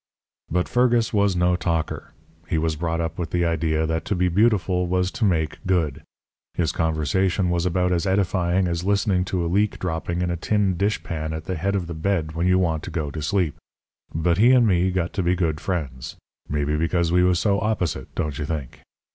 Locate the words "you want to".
12.47-12.89